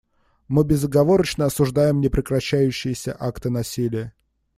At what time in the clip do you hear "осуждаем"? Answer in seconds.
1.45-2.01